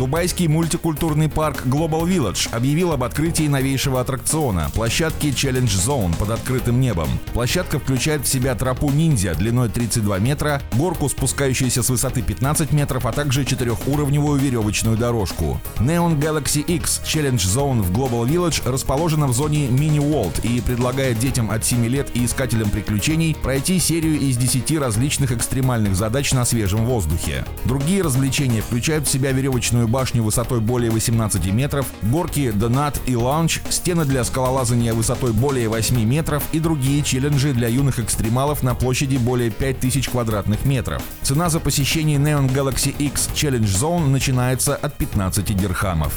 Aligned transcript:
Дубайский 0.00 0.48
мультикультурный 0.48 1.28
парк 1.28 1.66
Global 1.66 2.08
Village 2.08 2.48
объявил 2.52 2.92
об 2.92 3.04
открытии 3.04 3.46
новейшего 3.48 4.00
аттракциона– 4.00 4.70
площадки 4.74 5.26
Challenge 5.26 5.66
Zone 5.66 6.16
под 6.16 6.30
открытым 6.30 6.80
небом. 6.80 7.10
Площадка 7.34 7.78
включает 7.78 8.22
в 8.22 8.26
себя 8.26 8.54
тропу 8.54 8.90
ниндзя 8.90 9.34
длиной 9.34 9.68
32 9.68 10.18
метра, 10.20 10.62
горку, 10.72 11.06
спускающуюся 11.10 11.82
с 11.82 11.90
высоты 11.90 12.22
15 12.22 12.72
метров, 12.72 13.04
а 13.04 13.12
также 13.12 13.44
четырехуровневую 13.44 14.40
веревочную 14.40 14.96
дорожку. 14.96 15.60
Neon 15.76 16.18
Galaxy 16.18 16.62
X 16.62 17.02
Challenge 17.04 17.34
Zone 17.34 17.82
в 17.82 17.92
Global 17.92 18.26
Village 18.26 18.66
расположена 18.66 19.26
в 19.26 19.34
зоне 19.34 19.66
Mini 19.66 19.98
World 19.98 20.40
и 20.42 20.62
предлагает 20.62 21.18
детям 21.18 21.50
от 21.50 21.62
7 21.62 21.84
лет 21.84 22.08
и 22.14 22.24
искателям 22.24 22.70
приключений 22.70 23.34
пройти 23.34 23.78
серию 23.78 24.18
из 24.18 24.38
10 24.38 24.78
различных 24.78 25.32
экстремальных 25.32 25.94
задач 25.94 26.32
на 26.32 26.46
свежем 26.46 26.86
воздухе. 26.86 27.44
Другие 27.66 28.00
развлечения 28.00 28.62
включают 28.62 29.06
в 29.06 29.10
себя 29.10 29.32
веревочную 29.32 29.89
башню 29.90 30.22
высотой 30.22 30.60
более 30.60 30.90
18 30.90 31.44
метров, 31.52 31.86
горки 32.02 32.50
Донат 32.50 32.98
и 33.06 33.16
Лаунч, 33.16 33.60
стены 33.68 34.04
для 34.04 34.24
скалолазания 34.24 34.94
высотой 34.94 35.32
более 35.32 35.68
8 35.68 36.02
метров 36.04 36.42
и 36.52 36.60
другие 36.60 37.02
челленджи 37.02 37.52
для 37.52 37.68
юных 37.68 37.98
экстремалов 37.98 38.62
на 38.62 38.74
площади 38.74 39.16
более 39.16 39.50
5000 39.50 40.08
квадратных 40.08 40.64
метров. 40.64 41.02
Цена 41.22 41.50
за 41.50 41.60
посещение 41.60 42.18
Neon 42.18 42.52
Galaxy 42.52 42.94
X 42.96 43.30
Challenge 43.34 43.64
Zone 43.64 44.08
начинается 44.08 44.76
от 44.76 44.94
15 44.96 45.56
дирхамов. 45.56 46.16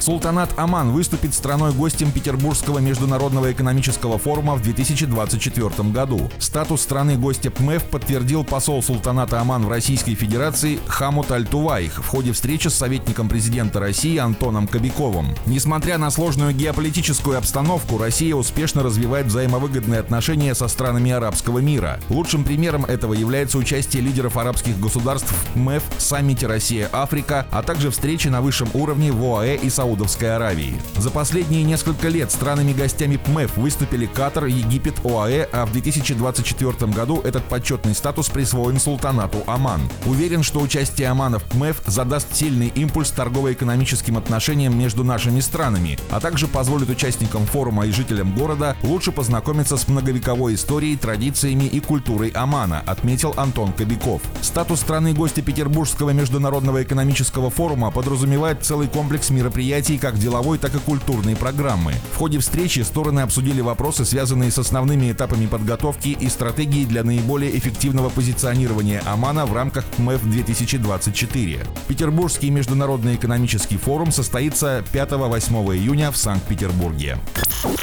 Султанат 0.00 0.58
Оман 0.58 0.92
выступит 0.92 1.34
страной-гостем 1.34 2.10
Петербургского 2.10 2.78
международного 2.78 3.52
экономического 3.52 4.16
форума 4.18 4.54
в 4.54 4.62
2024 4.62 5.90
году. 5.90 6.30
Статус 6.38 6.80
страны-гостя 6.80 7.50
ПМЭФ 7.50 7.84
подтвердил 7.84 8.42
посол 8.42 8.82
Султаната 8.82 9.38
Оман 9.40 9.66
в 9.66 9.68
Российской 9.68 10.14
Федерации 10.14 10.78
Хамут 10.86 11.30
Аль-Туваих 11.30 12.02
в 12.02 12.08
ходе 12.08 12.32
встречи 12.32 12.68
с 12.68 12.74
советником 12.74 13.28
президента 13.28 13.78
России 13.78 14.16
Антоном 14.16 14.66
Кобяковым. 14.66 15.34
Несмотря 15.44 15.98
на 15.98 16.10
сложную 16.10 16.54
геополитическую 16.54 17.36
обстановку, 17.36 17.98
Россия 17.98 18.34
успешно 18.34 18.82
развивает 18.82 19.26
взаимовыгодные 19.26 20.00
отношения 20.00 20.54
со 20.54 20.68
странами 20.68 21.10
арабского 21.10 21.58
мира. 21.58 22.00
Лучшим 22.08 22.44
примером 22.44 22.86
этого 22.86 23.12
является 23.12 23.58
участие 23.58 24.02
лидеров 24.02 24.38
арабских 24.38 24.80
государств 24.80 25.30
в 25.54 25.58
МЭФ, 25.58 25.82
саммите 25.98 26.46
Россия-Африка, 26.46 27.46
а 27.50 27.62
также 27.62 27.90
встречи 27.90 28.28
на 28.28 28.40
высшем 28.40 28.70
уровне 28.72 29.12
в 29.12 29.22
ОАЭ 29.22 29.56
и 29.56 29.68
Саудовской 29.68 29.89
Саудовской 29.90 30.36
Аравии. 30.36 30.80
За 30.98 31.10
последние 31.10 31.64
несколько 31.64 32.08
лет 32.08 32.30
странами-гостями 32.30 33.16
ПМЭФ 33.16 33.56
выступили 33.56 34.06
Катар, 34.06 34.44
Египет, 34.44 34.94
ОАЭ, 35.04 35.48
а 35.52 35.66
в 35.66 35.72
2024 35.72 36.92
году 36.92 37.20
этот 37.22 37.42
почетный 37.44 37.94
статус 37.94 38.28
присвоен 38.28 38.78
султанату 38.78 39.42
Оман. 39.48 39.80
Уверен, 40.06 40.44
что 40.44 40.60
участие 40.60 41.08
Омана 41.08 41.40
в 41.40 41.44
ПМЭФ 41.44 41.82
задаст 41.86 42.36
сильный 42.36 42.68
импульс 42.68 43.10
торгово-экономическим 43.10 44.16
отношениям 44.16 44.78
между 44.78 45.02
нашими 45.02 45.40
странами, 45.40 45.98
а 46.10 46.20
также 46.20 46.46
позволит 46.46 46.88
участникам 46.88 47.46
форума 47.46 47.86
и 47.86 47.90
жителям 47.90 48.32
города 48.36 48.76
лучше 48.84 49.10
познакомиться 49.10 49.76
с 49.76 49.88
многовековой 49.88 50.54
историей, 50.54 50.96
традициями 50.96 51.64
и 51.64 51.80
культурой 51.80 52.28
Омана, 52.28 52.84
отметил 52.86 53.34
Антон 53.36 53.72
Кобяков. 53.72 54.22
Статус 54.40 54.80
страны-гостя 54.80 55.42
Петербургского 55.42 56.10
международного 56.10 56.84
экономического 56.84 57.50
форума 57.50 57.90
подразумевает 57.90 58.64
целый 58.64 58.86
комплекс 58.86 59.30
мероприятий 59.30 59.79
мероприятий 59.80 59.98
как 59.98 60.18
деловой, 60.18 60.58
так 60.58 60.74
и 60.74 60.78
культурной 60.78 61.36
программы. 61.36 61.94
В 62.12 62.18
ходе 62.18 62.38
встречи 62.38 62.80
стороны 62.80 63.20
обсудили 63.20 63.62
вопросы, 63.62 64.04
связанные 64.04 64.50
с 64.50 64.58
основными 64.58 65.10
этапами 65.10 65.46
подготовки 65.46 66.08
и 66.08 66.28
стратегией 66.28 66.84
для 66.84 67.02
наиболее 67.02 67.56
эффективного 67.56 68.10
позиционирования 68.10 69.02
Омана 69.06 69.46
в 69.46 69.54
рамках 69.54 69.86
МЭФ-2024. 69.98 71.66
Петербургский 71.88 72.50
международный 72.50 73.14
экономический 73.14 73.78
форум 73.78 74.12
состоится 74.12 74.84
5-8 74.92 75.76
июня 75.76 76.10
в 76.10 76.16
Санкт-Петербурге. 76.16 77.18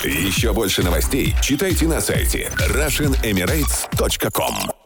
Еще 0.04 0.54
больше 0.54 0.84
новостей 0.84 1.34
читайте 1.42 1.88
на 1.88 2.02
сайте 2.02 2.52
RussianEmirates.com 2.70 4.77